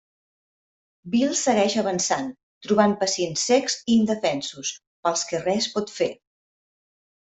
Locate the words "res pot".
5.49-5.99